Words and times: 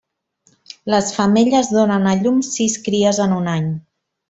Les 0.93 1.11
femelles 1.17 1.69
donen 1.75 2.09
a 2.13 2.15
llum 2.23 2.41
sis 2.49 2.79
cries 2.89 3.21
en 3.29 3.37
un 3.39 3.55
any. 3.57 3.71